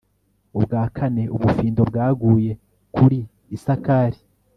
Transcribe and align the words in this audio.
ubwa 0.57 0.81
kane, 0.95 1.23
ubufindo 1.35 1.81
bwaguye 1.89 2.51
kuri 2.95 3.19
isakari 3.55 4.19